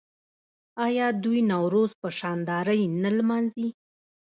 آیا 0.85 1.07
دوی 1.23 1.39
نوروز 1.51 1.91
په 2.01 2.07
شاندارۍ 2.19 2.81
نه 3.03 3.09
لمانځي؟ 3.17 3.67